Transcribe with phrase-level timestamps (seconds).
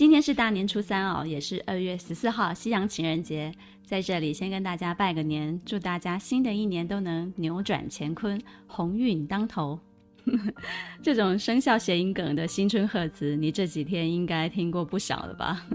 [0.00, 3.52] 今天是大年初三哦，也是二月十四号，西洋情人节。
[3.84, 9.78] 在这里先跟大家拜个年，祝大家新的一年都能扭转乾坤，鸿运当头。
[11.04, 15.66] 这种生肖谐音梗的新春贺词，你这几天应该听过不少了吧？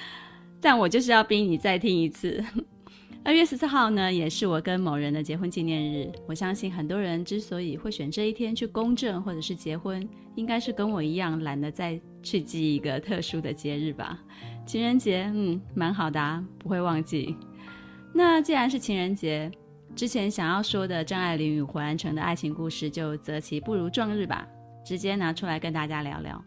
[0.62, 2.42] 但我就是要逼你再听一次。
[3.22, 6.10] 二月十四号呢，也是我跟某人的结婚纪念日。
[6.26, 14.18] 我相信很多人之所以会选这一天去公证或者是结婚，应该是跟我一样懒得再去记一个特殊的节日吧。
[14.66, 17.36] 情人节，嗯，蛮好的啊，不会忘记。
[18.12, 19.48] 那既然是情人节，
[19.94, 24.48] 之前想要说的张爱玲与胡兰成的爱情故事，就择其不如撞日吧，
[24.84, 26.42] 直接拿出来跟大家聊聊。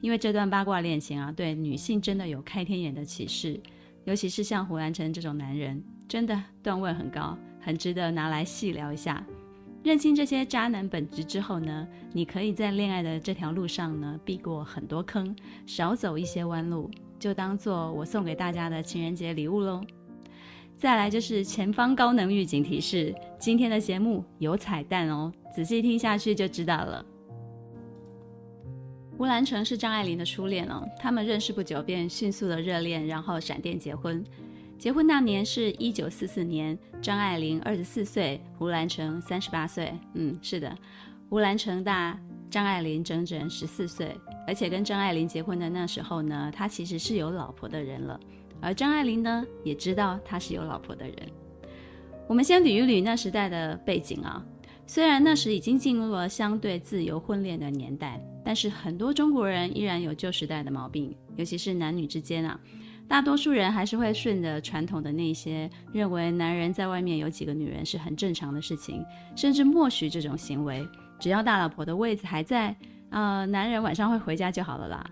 [0.00, 3.58] 因为这段八卦恋情啊，对女性真的有开天眼的启示，
[4.04, 5.82] 尤其是像胡兰成这种男人。
[6.08, 9.24] 真的段位很高，很值得拿来细聊一下。
[9.82, 15.34] 认清这些渣男本质之后呢，你可以在恋爱的这条路上呢避过很多坑，
[15.66, 16.88] 少走一些弯路，
[17.18, 19.80] 就当做我送给大家的情人节礼物喽。
[20.76, 27.04] 再来就是前方高能预警提示，今天的节目有彩蛋哦，仔细听下去就知道了。
[29.18, 34.24] 胡兰成是张爱玲的初恋哦，他们认识不久便迅速的热恋，然后闪电结婚。
[34.82, 39.94] 结婚那年是一九四四年，张爱玲二十四岁，胡兰成三十八岁。
[40.14, 40.76] 嗯，是的，
[41.30, 42.18] 胡兰成大
[42.50, 44.12] 张爱玲整整十四岁，
[44.44, 48.18] 而且跟张爱玲结婚的那时候呢，他其实是有老婆的人了，
[48.60, 51.16] 而张爱玲呢也知道他是有老婆的人。
[52.26, 54.44] 我们先捋一捋那时代的背景啊，
[54.84, 62.58] 虽然那时已经进入了相对自由婚恋的年代，但是很多中国人依然有旧时代的毛病，尤其是男女之间啊。
[63.08, 69.04] 大多数人还是会顺着传统的那些，认为男人在外面有几个女人是很正常的事情，
[69.36, 70.86] 甚至默许这种行为。
[71.20, 72.74] 只要大老婆的位子还在，
[73.10, 75.04] 呃，男人晚上会回家就好了啦。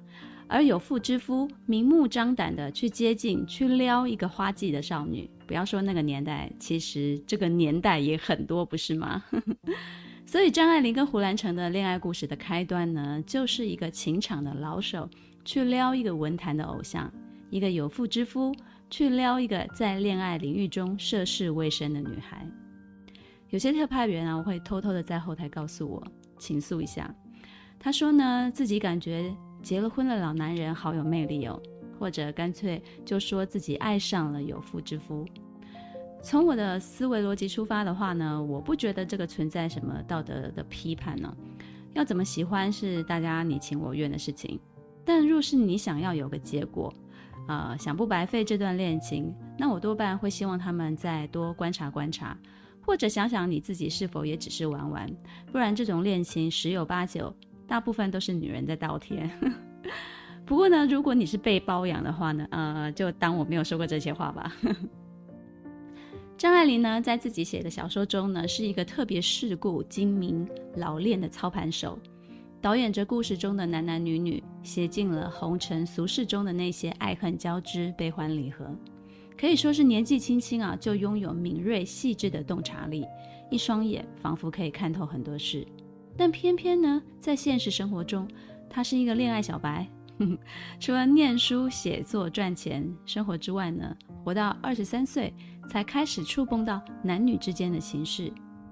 [0.49, 9.23] 而有妇之夫明目张胆的去接近、去撩一个花季的少女，不要说那个年代，其实这个年代也很多，不是吗？
[10.27, 15.09] 所以张爱玲跟胡兰成的恋爱故事的开端呢，就是一个情场的老手
[15.45, 17.13] 去撩一个文坛的偶像。
[17.51, 18.55] 一个有妇之夫
[18.89, 22.47] 去撩一个在恋爱领域中涉世未深的女孩，
[23.51, 26.03] 有些特派员啊，会偷偷的在后台告诉我
[26.39, 27.13] 倾诉一下。
[27.79, 31.61] 他说呢，自己感觉结了婚的老男人好有魅力哦，
[31.99, 35.27] 或者干脆就说自己爱上了有妇之夫。
[36.23, 41.35] 从我的思维逻辑出发的话呢，我不觉得这个存在什么道德的批判呢。
[41.95, 44.61] 要怎么喜欢是大家你情我愿的事情，
[45.05, 46.93] 但若是你想要有个结果。
[47.51, 52.39] 呃，想不白费这段恋情，那我多半会希望他们再多观察观察，
[52.81, 55.11] 或者想想你自己是否也只是玩玩，
[55.51, 57.35] 不然这种恋情十有八九，
[57.67, 59.29] 大部分都是女人在倒贴。
[60.47, 64.55] 不过呢，如果你是被包养的话呢，呃，就当我没有说过这些话吧。
[66.39, 71.99] 张爱玲呢，在自己写的小说中呢，是一个特别世故、精明、老练的操盘手。
[72.61, 78.71] 导演着故事中的男男女女，写尽了红尘俗世中的那些爱恨交织、悲欢离合，
[79.39, 83.07] 可以说是年纪轻轻啊就拥有敏锐细致的洞察力，
[83.51, 85.67] 一双眼仿佛可以看透很多事。
[86.19, 88.29] 但偏偏呢，在现实生活中，
[88.69, 89.89] 他是一个恋爱小白，
[90.19, 90.39] 呵呵，
[90.79, 95.33] 除了念书、写作、赚钱生活之外呢，活到二十三岁
[95.67, 98.31] 才开始触碰到男女之间的情事。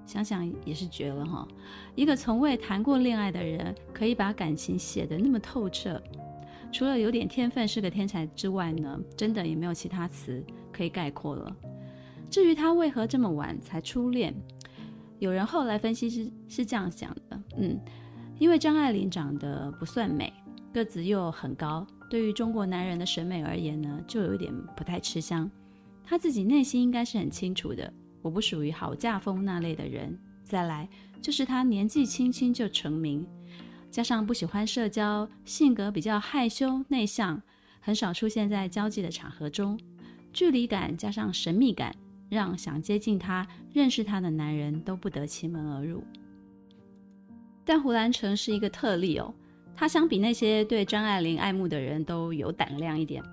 [0.09, 1.47] 想想也是绝了哈！
[1.95, 6.03] 一个从未谈过恋爱的人，可以把感情写得那么透彻，
[6.73, 11.55] 除了有点天分是个天才之外呢，真的也没有其他词可以概括了。
[12.31, 14.35] 至于他为何这么晚才初恋，
[15.19, 17.79] 有人后来分析是是这样想的，嗯，
[18.39, 20.33] 因为张爱玲长得不算美，
[20.73, 25.51] 个子又很高，对于中国男人的审美而言呢，就有点不太吃香。
[26.03, 27.93] 他自己内心应该是很清楚的。
[28.29, 30.15] 我不属于好嫁风那类的人。
[30.45, 30.87] 再来
[31.23, 33.27] 就是他年纪轻轻就成名，
[33.91, 37.41] 加上不喜欢社交，性格比较害羞内向，
[37.81, 39.81] 很少出现在交际的场合中，
[40.31, 41.95] 距离感加上神秘感，
[42.29, 46.05] 让想接近他、认识他的男人都不得其门而入。
[47.65, 49.35] 但胡兰成是一个特例哦，
[49.75, 53.25] 他相比那些对张爱玲爱慕的人都有胆量一点，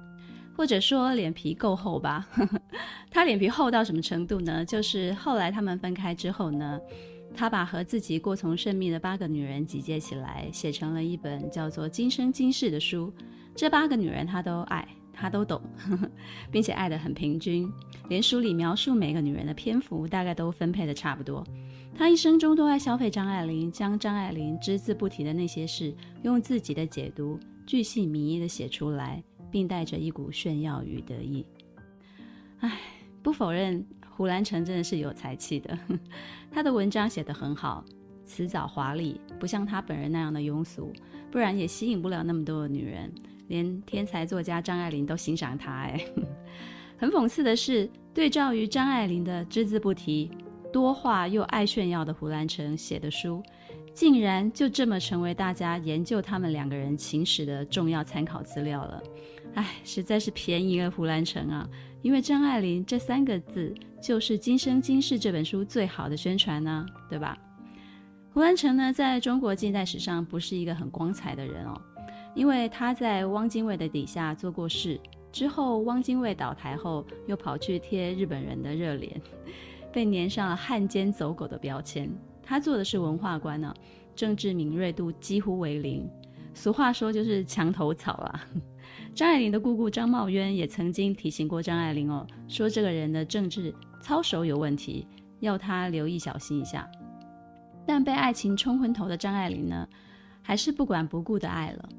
[0.56, 2.26] 或者说脸皮够厚吧。
[3.10, 4.64] 他脸皮厚到什么程度呢？
[4.66, 6.80] 就是后来他们分开之后呢，
[7.36, 13.14] 他把和自己过从甚密的八个女人集结起来，写成了一本叫做《今生今世》的书。
[13.56, 15.62] 这八个女人他都爱，他都懂，
[16.52, 17.72] 并且爱得很平均，
[18.10, 21.46] 连书里描述每个女人的篇幅大概都分配得差不多。
[21.98, 29.24] 他一生中都爱消费张爱玲，将张爱玲只字不提的那些事，用自己的解读，巨细靡遗地写出来。
[29.52, 31.46] 并带着一股炫耀与得意。
[32.66, 32.80] 唉，
[33.22, 35.78] 不否认胡兰成真的是有才气的，
[36.50, 37.86] 他的文章写得很好，
[38.24, 40.92] 辞藻华丽，不像他本人那样的庸俗，
[41.32, 43.14] 不然也吸引不了那么多的女人。
[43.48, 45.72] 连天才作家张爱玲都欣赏他。
[45.72, 46.04] 哎，
[46.98, 50.32] 很讽刺的是，对照于张爱玲的只字不提、
[50.74, 53.44] 多话又爱炫耀的胡兰成写的书，
[53.94, 59.04] 竟然就这么成为大家研究他们两个人情史的重要参考资料了。
[59.56, 61.68] 唉，实在是便宜了胡兰成啊！
[62.02, 67.38] 因为张爱玲这三个字就是《今生今世》这本书最好的宣传呢，对吧？
[68.34, 71.82] 胡兰成呢，在中国近代史上不是一个很光彩的人哦，
[72.36, 75.00] 因为他在汪精卫的底下做过事，
[75.32, 79.22] 之后汪精卫倒台后，又跑去贴日本人的热脸，
[79.94, 82.10] 被粘上了汉奸走狗的标签。
[82.44, 83.74] 他做的是文化官呢，
[84.14, 86.06] 政治敏锐度几乎为零，
[86.54, 88.48] 俗话说就是墙头草啊。
[89.14, 95.08] 张爱玲的姑姑张茂渊也曾经提醒过张爱玲哦，说这个人的政治操守有问题，
[95.40, 96.90] 要她留意小心一下。
[97.86, 99.88] 但被爱情冲昏头的张爱玲呢，
[100.42, 101.90] 还是不管不顾的爱了。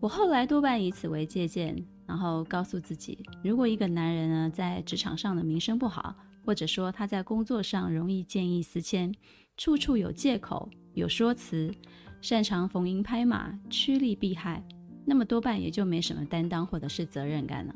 [0.00, 1.76] 我后来多半以此为借鉴，
[2.06, 6.14] 然后告诉自己，如果一个男人呢，在职场上的名声不好，
[6.44, 9.14] 或者说他在工作上容易见异思迁，
[9.56, 11.72] 处处有借口、有说辞，
[12.20, 14.62] 擅长逢迎拍马、趋利避害。
[15.06, 17.74] 那么多半也就没什么担当或者是责任感了。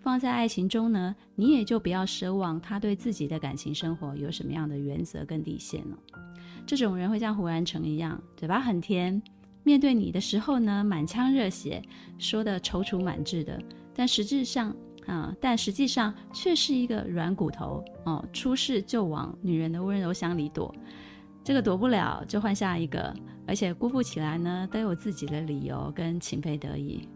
[0.00, 5.98] 放在爱情中呢，你也就不要奢望他对自己的感情生活有什么样的原则跟底线了。
[6.64, 9.20] 这种人会像胡兰成一样，嘴巴很甜，
[9.64, 11.82] 面对你的时候呢，满腔热血，
[12.18, 13.60] 说得踌躇满志的，
[13.92, 14.74] 但实质上
[15.06, 20.72] 啊，但实际上却是一个软骨头哦，出事就往女人的温柔乡里躲。
[21.48, 23.10] 这个躲不了，就换下一个，
[23.46, 27.08] 而且辜负起来呢，都有自己的理由跟情非得已。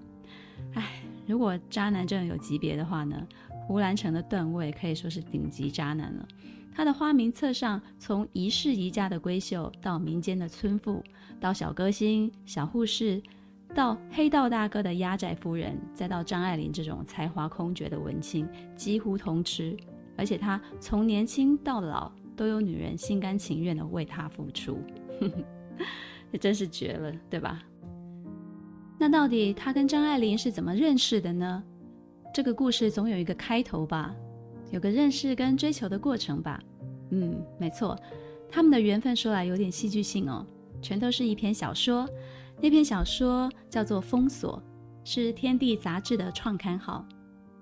[0.73, 3.29] 唉，如果渣男真的有级别的话呢，
[3.67, 6.27] 胡兰成的段位可以说是顶级渣男了。
[6.75, 11.05] 他的花名册上，从一世宜家的闺秀，到民间的村妇，
[11.39, 13.23] 到小歌星、小护士，
[13.75, 19.77] 到黑道大哥的压寨夫人，再到张爱玲这种才华空绝的文青，几乎通吃。
[20.17, 22.11] 而且他从年轻到老。
[22.43, 24.77] 都有女人心甘情愿的为他付出，
[26.33, 27.63] 这真是绝了，对吧？
[28.99, 31.63] 那到底他跟张爱玲是怎么认识的呢？
[32.35, 34.13] 这个故事总有一个开头吧，
[34.73, 36.61] 有个认识跟追求的过程吧。
[37.11, 37.97] 嗯，没错，
[38.51, 40.45] 他们的缘分说来有点戏剧性哦，
[40.83, 42.09] 全都是一篇小说。
[42.61, 44.61] 那篇小说叫做《封锁》，
[45.09, 47.07] 是《天地》杂志的创刊号。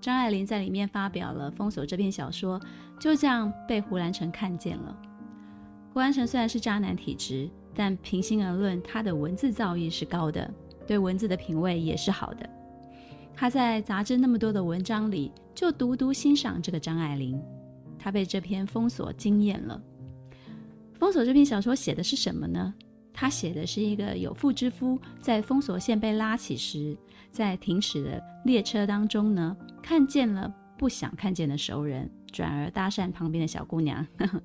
[0.01, 2.59] 张爱玲在里面发表了《封锁》这篇小说，
[2.99, 4.97] 就这样被胡兰成看见了。
[5.93, 10.51] 胡兰成虽然是渣男体质，但平心而论，他的文字造诣是高的，
[10.87, 12.49] 对文字的品味也是好的。
[13.35, 17.41] 他在杂志那么多的文章里，就独独欣赏这个张爱玲。
[17.99, 19.83] 他被这篇《封锁》惊艳了。
[20.99, 22.73] 《封锁》这篇小说写的是什么呢？
[23.13, 26.97] 他写的是一个有妇之夫在封锁线被拉起时，
[27.31, 34.43] 在停驶的列车当中呢，看见了不想看见的熟人，转而搭讪旁边的小姑娘，呵呵，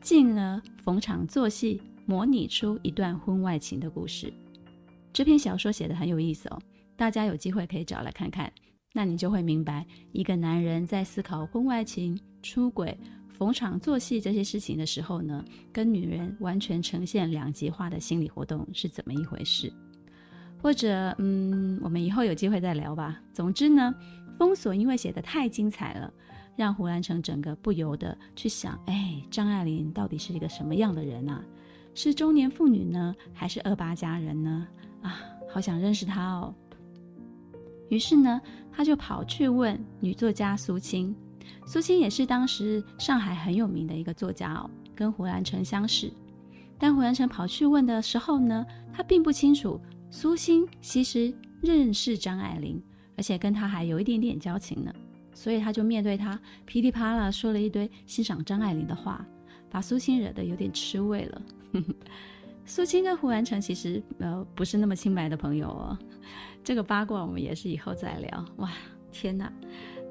[0.00, 4.32] 进而逢场作戏，模拟出一段婚外情的故事。
[5.12, 6.58] 这篇小说写得很有意思哦，
[6.96, 8.52] 大家有机会可以找来看看，
[8.92, 12.96] 那你就会明白，一个男人在思考婚外情、出轨。
[13.38, 19.70] 逢场作戏这些事情的时候呢，跟女人完全呈现两极化的心理活动是怎么一回事？
[20.66, 23.20] 或者，嗯，我们以后有机会再聊吧。
[23.32, 23.94] 总之呢，
[24.36, 26.12] 封锁因为写的太精彩了，
[26.56, 31.40] 让胡兰成整个不由得去想：哎，张爱玲到底是一个什么样的人啊？
[31.94, 34.66] 是中年妇女呢，还是二八佳人呢？
[35.02, 36.52] 啊，好想认识她哦。
[37.88, 38.40] 于是呢，
[38.72, 41.14] 他就跑去问女作家苏青。
[41.64, 46.12] 苏青也是当时上海很有名的一个作家哦，跟胡兰成相识。
[46.76, 49.80] 但胡兰成跑去问的时候呢，他并不清楚
[50.18, 51.30] 苏青其实
[51.60, 52.82] 认识张爱玲，
[53.18, 54.90] 而且跟他还有一点点交情呢。
[55.34, 59.22] 所以他就面对他噼里啪啦说了一堆欣赏张爱玲的话，
[59.68, 61.42] 把苏青惹得有点吃味了。
[62.64, 65.98] 苏青跟胡兰成其实呃不是那么清白的朋友哦，
[66.64, 68.44] 这个八卦我们也是以后再聊。
[68.56, 68.72] 哇。
[69.12, 69.52] 天哪！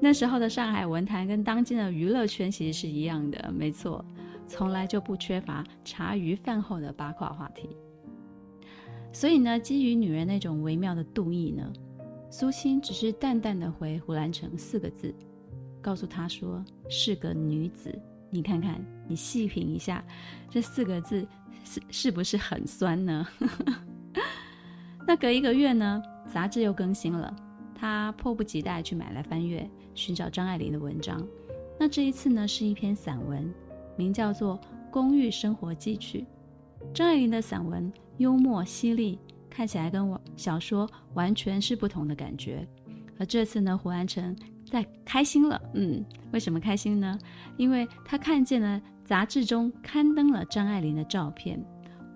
[0.00, 4.04] 那时候的上海文坛跟当今的娱乐圈其实是一样的，没错，
[4.46, 7.68] 从来就不缺乏茶余饭后的八卦话题。
[9.16, 11.72] 所以呢，基于女人那种微妙的妒意呢，
[12.28, 15.14] 苏青只是淡淡的回胡兰成四个字，
[15.80, 17.98] 告诉他说是个女子。
[18.28, 20.04] 你看看，你细品一下，
[20.50, 21.26] 这四个字
[21.64, 23.26] 是是不是很酸呢？
[25.08, 27.34] 那隔一个月呢，杂志又更新了，
[27.74, 31.26] 他迫不及待去买来翻阅，寻找张爱玲的文章。
[31.80, 33.50] 那这一次呢，是一篇散文，
[33.96, 34.58] 名叫做
[34.90, 36.20] 《公寓生活记趣》。
[36.92, 39.18] 张爱玲的散文幽默犀利，
[39.50, 42.66] 看起来跟我小说完全是不同的感觉。
[43.18, 44.36] 而这次呢，胡兰成
[44.70, 45.60] 在开心了。
[45.74, 47.18] 嗯，为什么开心呢？
[47.56, 51.64] 因为他看见了杂志中刊登了张爱玲的照片。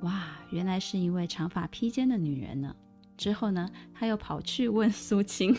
[0.03, 2.75] 哇，原来是一位长发披肩的女人呢。
[3.17, 5.55] 之后呢，他又跑去问苏青，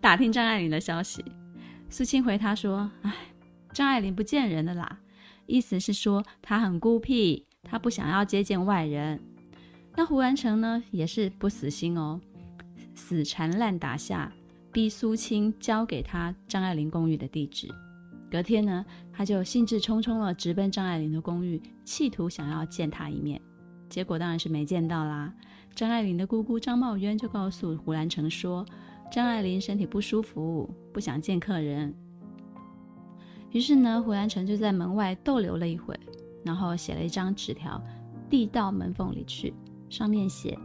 [0.00, 1.24] 打听张爱玲的消息。
[1.88, 3.12] 苏青回他说：“哎，
[3.72, 5.00] 张爱玲不见人的啦，
[5.46, 9.20] 意思是说她很孤僻，他不想要接见外人。”
[9.94, 12.20] 那胡兰成呢，也是不死心哦，
[12.94, 14.32] 死缠烂打下，
[14.70, 17.68] 逼苏青交给他张爱玲公寓的地址。
[18.30, 23.40] 隔天呢，他就兴致冲冲地直奔张爱玲的公寓，企图想要见她一面。
[23.88, 25.32] 结果当然是没见到啦。
[25.74, 28.66] 张爱玲的姑姑张茂渊就告诉胡兰成说，
[29.10, 31.94] 张爱玲身体不舒服，不想见客人。
[33.52, 35.98] 于是呢，胡兰成就在门外逗留了一会，
[36.46, 37.82] 然后写了一张纸条
[38.30, 39.52] 递到门缝里去，
[39.90, 40.56] 上面写：“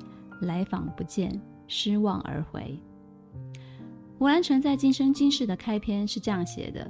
[0.41, 2.79] 来访不见，失望而回。”
[4.19, 6.89] 胡兰成在《今生今世》的开篇是这样写的：“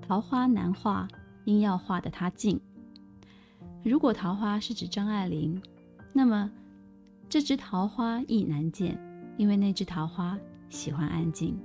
[0.00, 1.06] 桃花难画，
[1.44, 2.58] 因要画得它静。
[3.84, 5.62] 如果桃花是指张爱玲，
[6.14, 6.50] 那么
[7.28, 8.98] 这只桃花亦难见，
[9.36, 10.38] 因为那只桃花
[10.70, 11.58] 喜欢安静。”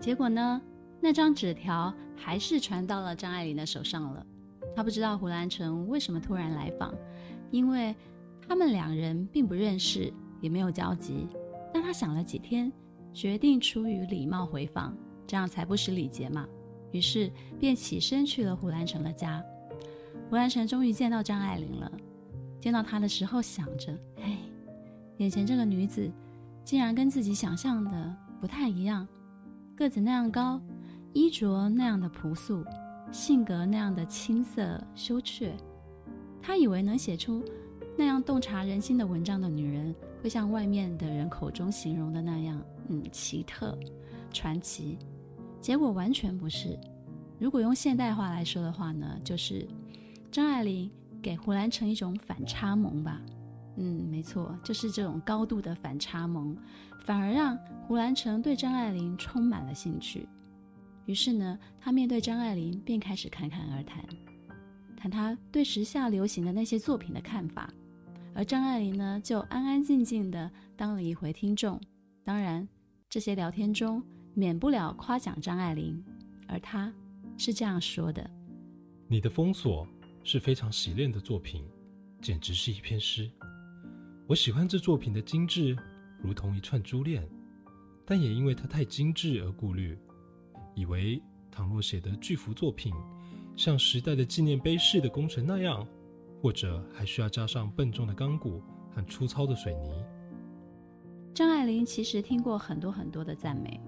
[0.00, 0.60] 结果呢，
[1.00, 4.26] 那张纸条还是传到了张爱玲的手上了。
[4.74, 6.94] 他不知道胡兰成为什么突然来访，
[7.50, 7.94] 因为
[8.46, 11.28] 他们两人并不认识，也没有交集。
[11.72, 12.72] 但他想了几天。
[13.14, 14.92] 决定出于礼貌回访，
[15.24, 16.44] 这样才不失礼节嘛。
[16.90, 19.40] 于是便起身去了胡兰成的家。
[20.28, 21.92] 胡兰成终于见到张爱玲了。
[22.60, 24.36] 见到她的时候，想着：哎，
[25.18, 26.10] 眼前这个女子，
[26.64, 29.06] 竟然跟自己想象的不太一样。
[29.76, 30.60] 个子那样高，
[31.12, 32.64] 衣着那样的朴素，
[33.14, 35.54] 性格那样的青涩羞怯。
[36.42, 37.44] 他以为能写出
[37.96, 42.60] 那样洞察人心的文章的女人，会像外面的人口中形容的那样。
[42.88, 43.78] 嗯，奇特、
[44.32, 44.98] 传奇，
[45.60, 46.76] 结果完全不是。
[47.38, 49.64] 如果用现代话来说的话呢，就是
[50.32, 50.90] 张爱玲
[51.22, 53.22] 给胡兰成一种反差萌吧。
[53.76, 56.56] 嗯，没错，就是这种高度的反差萌，
[57.04, 57.56] 反而让
[57.86, 60.28] 胡兰成对张爱玲充满了兴趣。
[61.06, 64.04] 于是呢，他面对张爱玲便开始侃侃而谈，
[64.96, 67.72] 谈他对时下流行的那些作品的看法，
[68.34, 71.80] 而张爱玲呢，就安安静静的当了一回听众。
[72.24, 72.66] 当然。
[73.10, 74.02] 这些聊天中
[74.34, 76.02] 免不了夸奖张爱玲，
[76.48, 76.92] 而她
[77.38, 78.28] 是这样说的
[79.06, 79.86] ：“你的封锁
[80.24, 81.64] 是非常洗练的作品，
[82.20, 83.30] 简直是一篇诗。
[84.26, 85.76] 我喜欢这作品的精致，
[86.20, 87.24] 如同一串珠链，
[88.04, 89.96] 但也因为它太精致而顾虑，
[90.74, 92.92] 以为倘若写的巨幅作品，
[93.56, 95.86] 像时代的纪念碑式的工程那样，
[96.42, 98.62] 或者还需要加上笨重的钢骨
[98.94, 99.92] 和粗糙的水泥。”
[101.32, 103.80] 张爱玲其实听过很多很多的赞美，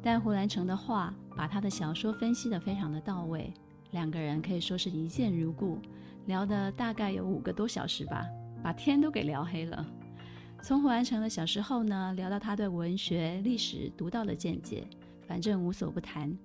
[0.00, 3.52] 但胡兰成的话把他的小说分析得非常的到位，
[3.90, 5.78] 两个人可以说是一见如故，
[6.26, 8.26] 聊的大概有五个多小时吧，
[8.62, 9.84] 把天都给聊黑了。
[10.62, 14.86] 从胡兰成的小时候呢，聊到他对文学历史独到的见解，
[15.28, 16.36] 反正无所不谈。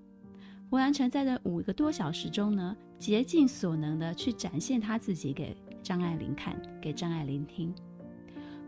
[0.70, 7.74] 胡兰成在这五个多小时中呢，竭尽所能的去展现他自己给张爱玲看，给张爱玲听。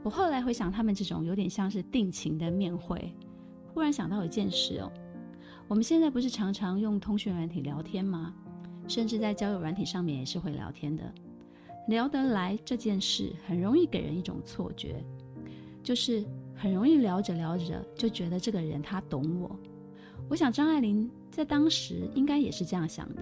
[0.02, 3.14] 我后来回想，他们这种有点像是定情的面会，
[3.74, 4.92] 忽然想到一件事哦。
[5.68, 8.34] 我们现在不是常常用通讯软体聊天吗？
[8.88, 11.04] 甚至在交友软体上面也是会聊天的。
[11.88, 15.04] 聊得来这件事，很容易给人一种错觉，
[15.82, 16.24] 就是
[16.56, 19.60] 很容易聊着聊着就觉得这个人他懂我。
[20.30, 23.22] 我想张爱玲在当时应该也是这样想的。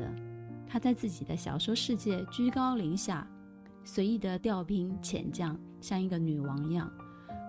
[0.68, 3.28] 她在自己的小说世界居高临下。
[3.86, 6.90] 随意的调兵遣将，像一个女王一样。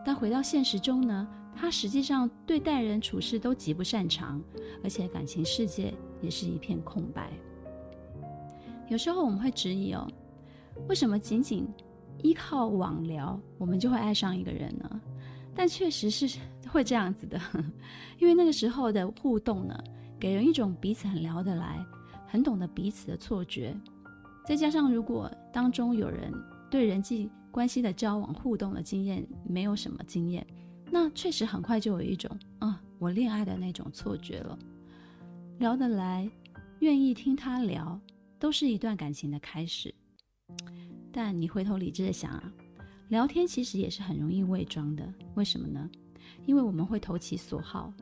[0.05, 4.43] 但回到现实中呢，她实际上对待人处事都极不擅长，
[4.83, 7.33] 而且感情世界也是一片空白。
[8.89, 10.11] 有时候我们会质疑哦，
[10.89, 11.69] 为什么仅仅
[12.21, 15.01] 依靠网聊，我们就会爱上一个人呢？
[15.55, 17.41] 但确实是会这样子的，
[18.19, 19.79] 因为那个时候的互动呢，
[20.19, 21.85] 给人一种彼此很聊得来、
[22.27, 23.75] 很懂得彼此的错觉。
[24.47, 26.33] 再加上如果当中有人
[26.71, 30.47] 对人际关系的交往互动的经验没有什么经验，
[30.91, 34.59] 那确实很快就有一种啊，我恋爱的那种错觉了。
[35.59, 36.29] 聊得来，
[36.81, 37.99] 愿意听他聊，
[38.39, 39.95] 都是一段感情的开始。
[41.13, 42.53] 但你回头理智的想啊，
[43.15, 45.09] 聊天其实也是很容易伪装的。
[45.37, 45.89] 为什么呢？
[46.47, 47.95] 因为我们会投其所好，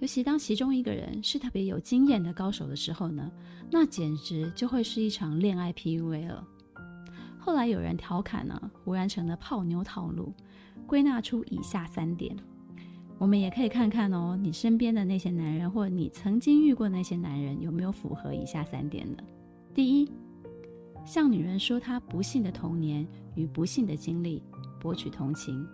[0.00, 3.30] 尤其当其中一个人是特别有经验的高手的时候呢，
[3.70, 6.44] 那简直就会是一场恋爱 PUA 了。
[7.38, 10.34] 后来有人调侃呢，胡然成的泡妞套路，
[10.84, 12.36] 归纳出以下三点。
[13.18, 19.22] 我们也可以看看哦，你身边的那些男人，或你曾经遇过那些男人，有没有符合以下三点呢？
[19.72, 20.10] 第一，
[21.06, 24.42] 向女人说她不幸的童年与不幸的经历，
[24.80, 25.64] 博取同情；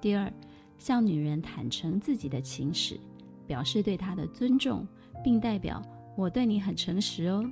[0.00, 0.30] 第二，
[0.78, 3.00] 向女人坦诚自己的情史，
[3.46, 4.86] 表示对她的尊重，
[5.24, 5.82] 并代表
[6.14, 7.42] 我对你很诚实哦；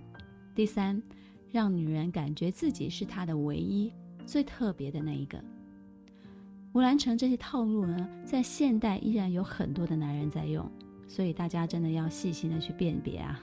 [0.55, 1.03] 第三，
[1.51, 3.91] 让女人感觉自己是她的唯一、
[4.27, 5.43] 最特别的那一个。
[6.73, 10.71] 胡兰成这些套路呢，在现代依然有很多的男人在用，
[11.09, 13.41] 所以大家真的要细心的去辨别啊。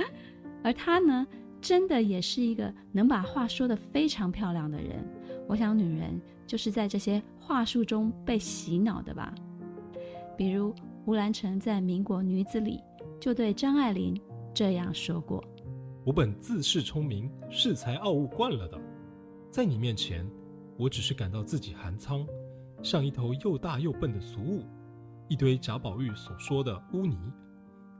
[0.62, 1.26] 而他呢，
[1.60, 5.04] 真的也是一个能把话说得非常漂亮的人。
[5.46, 9.34] 我想女人就是在这些话术中被洗脑的吧。
[10.36, 10.74] 比如
[11.04, 12.80] 胡兰成在《民国女子》里
[13.18, 14.20] 就对张爱玲
[14.54, 15.42] 这样说过
[16.04, 18.78] ：“我本自恃聪明，恃才傲物惯了的，
[19.50, 20.28] 在你面前，
[20.76, 22.26] 我只是感到自己寒仓。”
[22.80, 24.64] 像一头又大又笨的俗物，
[25.26, 27.18] 一堆贾宝玉所说的污泥。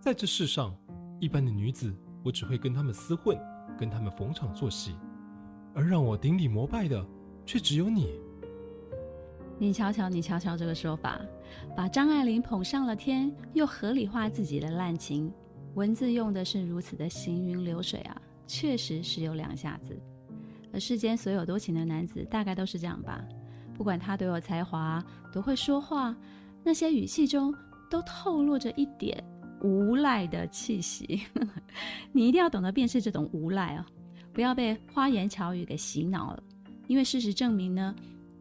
[0.01, 0.73] 在这世上，
[1.19, 3.39] 一般的女子，我只会跟他们厮混，
[3.79, 4.95] 跟他们逢场作戏，
[5.75, 7.05] 而让我顶礼膜拜的，
[7.47, 8.09] 却只有你。
[9.59, 11.21] 你瞧瞧，你瞧瞧这个说法，
[11.77, 15.33] 把张爱玲捧上了天，又合理化自己的滥情，
[15.75, 19.99] 文字用的是如此的行云流水啊，确实是有两下子。
[20.73, 23.25] 而世间所有多情的男子，大概都是这样吧。
[23.75, 26.15] 不管他多有才华，多会说话，
[26.63, 27.55] 那些语气中
[27.91, 29.25] 都透露着一点
[29.63, 31.23] 无赖的气息。
[32.13, 33.85] 你一定要懂得辨识这种无赖哦，
[34.33, 36.43] 不要被花言巧语给洗脑了。
[36.87, 37.95] 因为事实证明呢，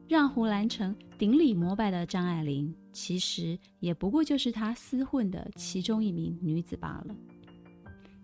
[0.07, 7.15] 让胡兰成顶礼膜拜的张爱玲，其实也不过就是他厮混的其中一名女子罢了。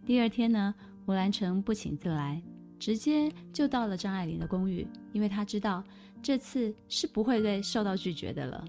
[0.06, 0.74] 第二天呢，
[1.06, 2.42] 胡兰成不请自来，
[2.80, 5.84] 直接就到了张爱玲的公寓，因为他知道。
[6.22, 8.64] 这次是不会被受到拒绝的了。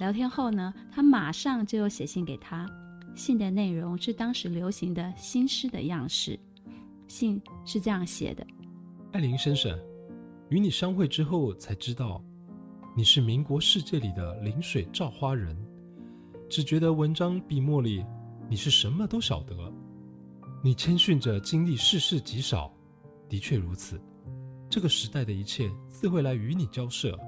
[0.00, 2.68] 聊天后呢，他马上就有写信给他，
[3.14, 6.38] 信的内容是当时流行的新诗的样式。
[7.08, 8.46] 信是这样写的
[9.12, 9.78] ：“艾琳先生，
[10.48, 12.24] 与你相会之后才知道，
[12.96, 15.56] 你是民国世界里的临水照花人。
[16.48, 18.04] 只觉得文章笔墨里
[18.48, 19.54] 你是什么都晓得。
[20.62, 22.72] 你谦逊着经历世事极少，
[23.28, 24.00] 的确如此。”
[24.70, 27.18] 这个时代的一切自会来与你交涉，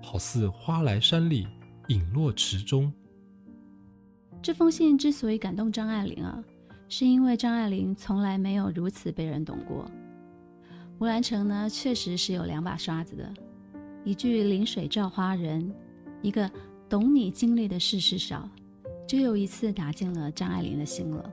[0.00, 1.48] 好似花来山里，
[1.88, 2.92] 影落池中。
[4.46, 6.40] 这封信之所以感动张爱玲啊，
[6.88, 9.90] 是因为张爱玲从来没有如此被人懂过。
[11.00, 13.34] 吴兰成呢，确实是有两把刷子的，
[14.04, 15.68] 一句“临水照花人”，
[16.22, 16.48] 一个
[16.88, 18.48] “懂你经历的事事少”，
[19.04, 21.32] 就又一次打进了张爱玲的心了。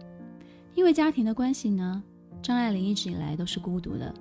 [0.74, 2.04] 因为家庭的关系呢，
[2.42, 4.12] 张爱玲一直以来都是孤独的。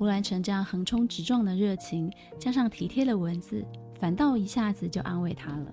[0.00, 3.62] 吴兰成这样横冲直撞的热情，加上体贴的文字，
[4.00, 5.66] 反倒一下子就安慰她了。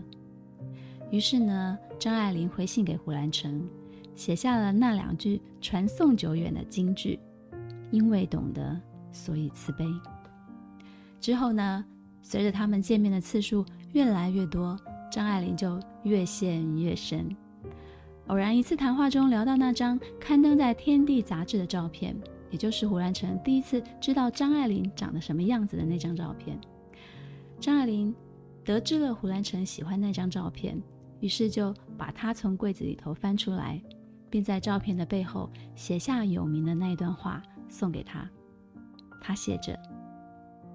[1.10, 3.66] 于是呢，张爱玲回信给胡兰成，
[4.14, 7.18] 写下了那两句传颂久远的金句
[7.92, 8.78] ：“因为懂得，
[9.14, 9.86] 所以慈悲。”
[11.22, 11.86] 之后呢，
[12.22, 14.78] 随着他们见面的次数越来越多，
[15.10, 17.34] 张爱玲就越陷越深。
[18.28, 22.14] 偶然一次谈话中聊到那张刊登在《天地》杂志的照片。
[22.52, 26.60] 也就是胡兰成第一次知道张爱玲长得什么样子的那张照片。
[27.62, 28.14] 张爱玲
[28.66, 30.78] 得知了胡兰成喜欢那张照片，
[31.22, 33.82] 于是就把他从柜子里头翻出来，
[34.30, 38.30] 并在照片的背后写下有名的那一段话送给他。
[39.22, 39.80] 他写着：“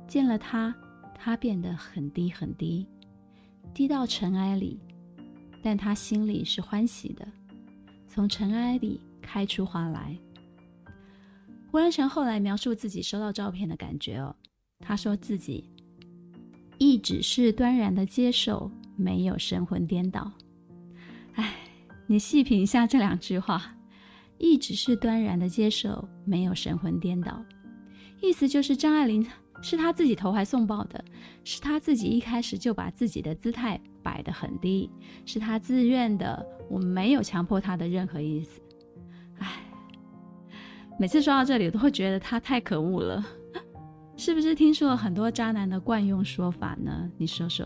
[0.09, 0.75] 见了他，
[1.15, 2.87] 他变得很低很低，
[3.75, 4.81] 低到尘埃里，
[5.63, 7.27] 但他心里是欢喜的，
[8.07, 10.17] 从尘埃里开出花来。”
[11.71, 14.35] 胡兰成后来描述自己收到照片的感觉哦，
[14.79, 15.69] 他说自己
[16.79, 20.33] 一直是端然的接受，没有神魂颠倒。
[21.39, 21.55] 哎，
[22.09, 23.63] 你细品一下这两句话，
[24.39, 27.41] 一直是端然的接受，没有神魂颠倒，
[28.21, 29.25] 意思就是张爱玲
[29.63, 31.05] 是她自己投怀送抱的，
[31.45, 34.91] 是他自己一开始就把自己的姿态摆得很低，
[35.25, 38.61] 是他自愿的，我没有强迫他的任何意思。
[39.39, 39.63] 哎，
[40.99, 43.25] 每次说到这里，我都会觉得他太可恶了，
[44.17, 47.09] 是不是听说了很多渣男的惯用说法呢？
[47.17, 47.65] 你说说。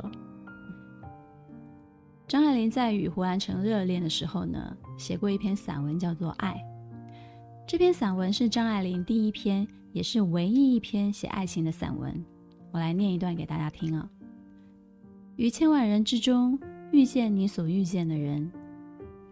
[2.32, 6.54] 张爱玲在与胡兰成热恋的时候呢，写过一篇散文，叫做《爱》。
[7.66, 12.24] 这篇散文是张爱玲第一篇，也是唯一一篇写爱情的散文。
[12.70, 14.08] 我来念一段给大家听啊。
[15.36, 16.58] 于千万人之中
[16.90, 18.50] 遇见你所遇见的人，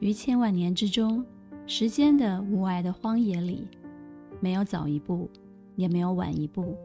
[0.01, 1.25] 于千万年之中，
[1.67, 3.67] 时间的无涯的荒野里，
[4.41, 5.27] 没有早一步，
[5.75, 6.77] 也没有晚一步，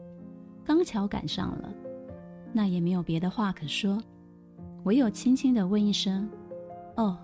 [0.64, 1.70] 刚巧赶上了，
[2.54, 4.02] 那也没有别的话可说。
[4.86, 6.28] 唯有轻轻地问一声
[6.94, 7.18] ：“哦，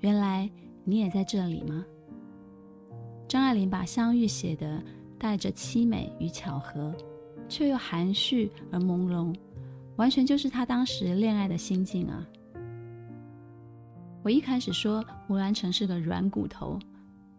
[0.00, 0.48] 原来
[0.84, 1.82] 你也在这里吗？”
[3.26, 4.78] 张爱玲把相遇写的
[5.18, 6.94] 带着凄美与巧合，
[7.48, 9.34] 却又含蓄而朦胧，
[9.96, 12.26] 完全就是她当时恋爱的心境啊！
[14.22, 16.78] 我一开始说胡兰成是个软骨头，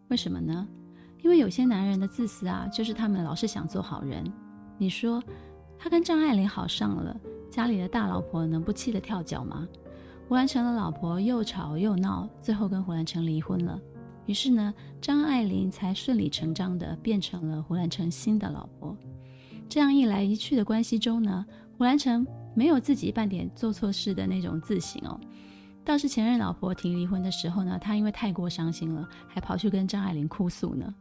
[0.08, 0.68] 为什么呢？
[1.22, 4.24] 因为有些男人的自私啊，就是他们老是想做好人。
[4.80, 5.22] 你说
[5.78, 7.16] 他跟张爱玲好上了？
[7.54, 9.68] 家里的大老婆能不气得跳脚吗？
[10.28, 13.80] 胡兰成的老婆又吵又闹，最后跟胡兰成离婚了。
[14.26, 18.98] 于是呢，张爱玲才顺理成章地变成了胡兰成新的老婆。
[19.70, 21.46] 这样一来一去的关系中呢，
[21.78, 25.20] 胡兰成没有自己半点做错事的那种自省哦，
[25.86, 30.92] 倒是前任老婆提离婚的时候呢，他因为太过伤心了，还跑去跟张爱玲哭诉呢。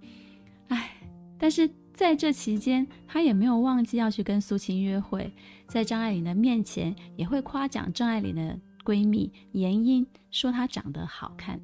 [0.69, 0.91] 唉，
[1.39, 1.71] 但是。
[1.93, 5.33] 在这期间，他也没有忘记要去跟苏青约会，
[5.69, 11.61] 在张爱玲的面前也会夸奖张爱玲的闺蜜阎英，说她长得好看。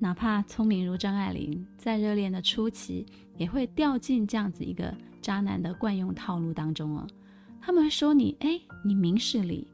[0.00, 3.04] 哪怕聪明如张爱玲，在热恋的初期
[3.36, 7.06] 也会掉进这样子一个渣男的惯用套路当中哦。
[7.60, 9.68] 他们会说你，哎，你明事理，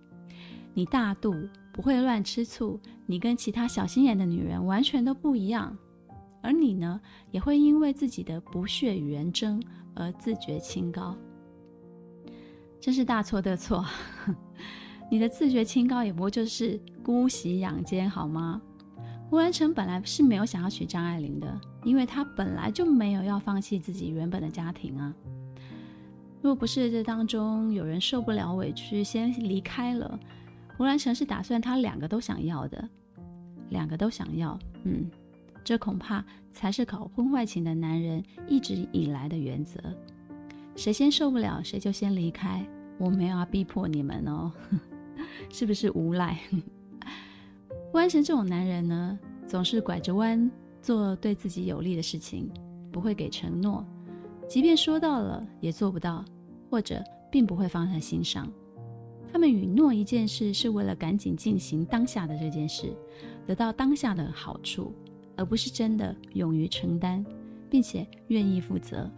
[0.73, 1.33] 你大度，
[1.73, 5.77] 不会乱吃醋，你跟其他小心眼的女人完全都不一样。
[6.45, 9.61] 而你呢，也会因为自己的不屑与人争
[9.95, 11.17] 而自觉清高，
[12.79, 13.83] 真是大错特错。
[15.11, 18.61] 你的自觉清高也不过就是姑息养奸，好吗？
[19.31, 25.15] 胡兰成本来是没有想要娶张爱玲的，因为他本来就没有要放弃自己原本的家庭啊。
[26.43, 30.21] 若不是这当中有人受不了委屈先离开了，
[30.77, 32.87] 胡兰成是打算他两个都想要的，
[33.71, 35.11] 两个都想要，嗯。
[35.65, 36.23] 这恐怕
[36.53, 39.81] 才是搞婚外情的男人一直以来的原则。
[40.77, 42.65] 谁先受不了，谁就先离开。
[42.99, 44.53] 我没有要逼迫你们哦，
[45.51, 46.39] 是不是无赖？
[47.91, 50.51] 胡兰成这种男人呢，总是拐着弯
[50.83, 52.51] 做对自己有利的事情，
[52.93, 53.85] 不会给承诺，
[54.49, 56.25] 即便说到了也做不到，
[56.69, 58.49] 或者并不会放在心上。
[59.33, 62.93] 他们允诺一件事，是为了赶紧进行当下的这件事，
[63.47, 64.93] 得到当下的好处。
[65.37, 67.25] 而不是真的勇于承担，
[67.71, 69.11] 并且愿意负责。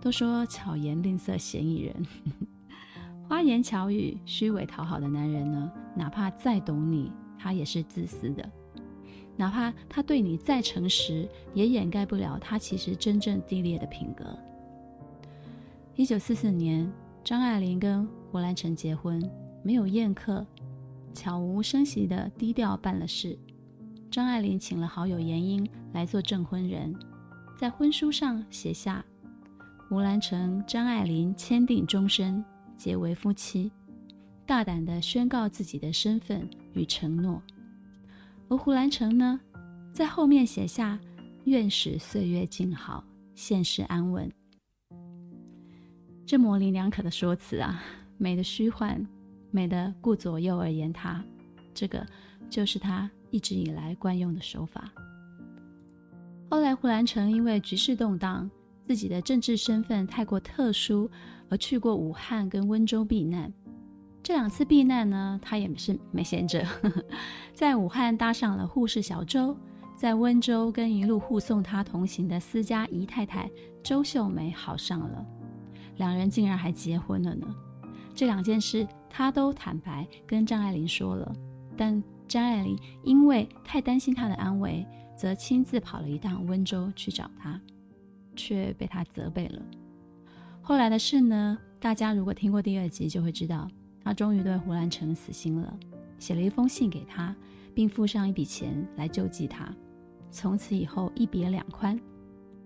[0.00, 2.06] 都说巧言令色，嫌疑人，
[3.28, 8.44] 花言巧语、虚伪讨好的男人呢，哪怕再懂你，他也是自私的；
[9.36, 14.24] 哪怕他对你再诚实，也掩盖不了他其实真正低劣的品格。
[15.96, 19.22] 一九四四年，张爱玲跟胡兰成结婚，
[19.62, 20.46] 没有宴客，
[21.14, 23.38] 悄无声息地低调办了事。
[24.14, 26.94] 张爱玲请了好友阎英来做证婚人，
[27.58, 29.04] 在婚书上写下
[29.90, 32.44] “胡兰成、张爱玲签订终身，
[32.76, 33.72] 结为夫妻”，
[34.46, 37.42] 大胆地宣告自己的身份与承诺。
[38.48, 39.40] 而胡兰成呢，
[39.92, 40.96] 在后面写下
[41.46, 43.02] “愿使岁月静好，
[43.34, 44.30] 现世安稳”。
[46.24, 47.82] 这模棱两可的说辞啊，
[48.16, 49.04] 美的虚幻，
[49.50, 51.20] 美的顾左右而言他，
[51.74, 52.06] 这个
[52.48, 53.10] 就是他。
[53.34, 54.88] 一直以来惯用的手法。
[56.48, 58.48] 后来，胡兰成因为局势动荡，
[58.80, 61.10] 自己的政治身份太过特殊，
[61.48, 63.52] 而去过武汉跟温州避难。
[64.22, 66.64] 这两次避难呢，他也是没闲着，
[67.52, 69.56] 在武汉搭上了护士小周，
[69.96, 73.50] 在温州跟一路护送他同行的私家姨太太
[73.82, 75.26] 周秀梅好上了，
[75.96, 77.52] 两人竟然还结婚了呢。
[78.14, 81.34] 这两件事他都坦白跟张爱玲说了，
[81.76, 82.00] 但。
[82.26, 87.60] 张爱玲因为太担心他的安危，则亲自跑了一趟温州去找他，
[88.34, 89.62] 却被他责备了。
[90.62, 91.58] 后来的事呢？
[91.78, 93.68] 大家如果听过第二集，就会知道，
[94.02, 95.78] 他终于对胡兰成死心了，
[96.18, 97.36] 写了一封信给他，
[97.74, 99.70] 并付上一笔钱来救济他。
[100.30, 102.00] 从此以后一别两宽，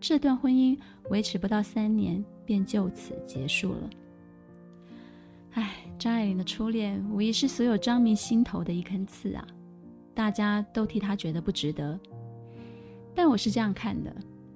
[0.00, 0.78] 这段婚姻
[1.10, 3.90] 维持不到三年便就此结束了。
[5.54, 9.44] 唉，张爱玲的初恋无疑是所有张迷心头的一根刺啊！
[10.14, 11.98] 大家都替她觉得不值得，
[13.16, 14.14] 但我是这样看的。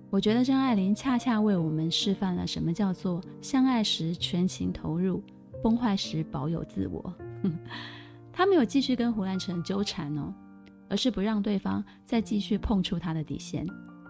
[0.09, 5.21] 我觉得张爱玲恰恰为我们示范了什么叫做相爱时全情投入，
[5.65, 7.13] 崩坏时保有自我。
[8.33, 10.33] 她没有继续跟胡兰成纠缠哦，
[10.89, 13.67] 而是不让对方再继续碰触她的底线。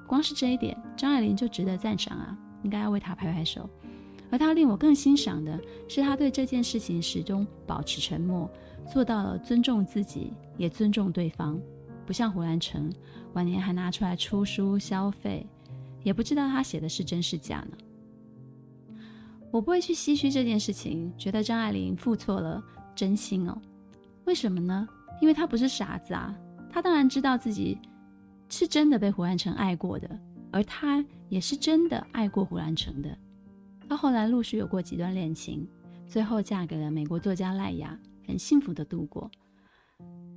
[0.06, 2.36] 光是这一点，张爱玲就值得赞赏啊！
[2.62, 3.70] 应该要为她拍拍手。
[4.32, 8.50] 而他令我更欣赏的是，他对这件事情始终保持沉默，
[8.90, 11.60] 做到了尊重自己，也尊重对方，
[12.06, 12.90] 不像胡兰成
[13.34, 15.46] 晚年还拿出来出书消费。
[16.02, 17.76] 也不知道他写的是真是假呢。
[19.50, 22.64] 我不会去唏嘘这件事情，觉得张爱玲付错了
[22.96, 23.56] 真心哦。
[24.24, 24.88] 为什么呢？
[25.20, 26.34] 因为她不是傻子啊，
[26.70, 27.78] 她当然知道自己
[28.48, 30.18] 是真的被胡兰成爱过的，
[30.50, 33.16] 而她也是真的爱过胡兰成的。
[33.88, 35.66] 她后来陆续有过几段恋情，
[36.06, 39.30] 最后嫁给了美国作家赖雅，很幸福的度过。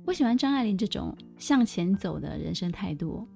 [0.04, 3.26] 我喜欢张爱玲这种向前走的人生态度。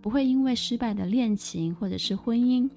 [0.00, 2.70] 不会因为失败的恋情或者是婚姻，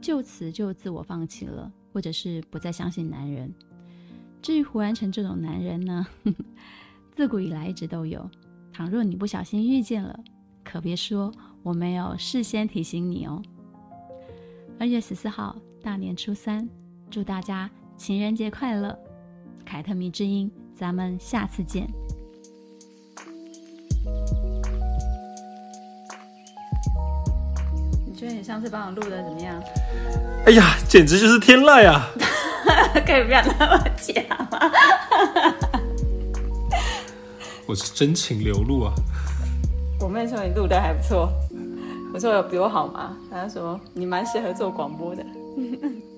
[0.00, 3.54] 就此就自我放弃了，或者是不再相信男人。
[4.40, 6.06] 至于胡兰成这种男人呢，
[7.12, 8.28] 自古以来一直都有。
[8.72, 10.18] 倘若你不小心遇见了，
[10.64, 11.30] 可别说
[11.62, 13.40] 我没有事先提醒你哦。
[14.80, 16.68] 二月十四号，大年初三，
[17.10, 18.96] 祝大家情人节快乐！
[19.64, 21.88] 凯特迷之音，咱们下次见。
[28.06, 29.60] 你觉得你上次帮我录的怎么样？
[30.46, 32.08] 哎呀，简直就是天籁啊！
[33.04, 34.60] 可以不要那么讲吗？
[37.66, 38.92] 我是真情流露啊！
[39.98, 41.28] 我妹说你录的还不错，
[42.14, 43.16] 我说有比我好吗？
[43.28, 45.24] 她说你蛮适合做广播的。
[45.56, 46.11] 嗯嗯